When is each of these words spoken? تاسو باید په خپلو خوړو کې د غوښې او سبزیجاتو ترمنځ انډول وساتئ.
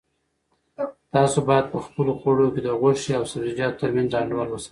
تاسو 1.13 1.37
باید 1.49 1.65
په 1.73 1.79
خپلو 1.85 2.11
خوړو 2.19 2.47
کې 2.53 2.61
د 2.63 2.69
غوښې 2.79 3.11
او 3.19 3.23
سبزیجاتو 3.31 3.79
ترمنځ 3.81 4.09
انډول 4.19 4.47
وساتئ. 4.49 4.59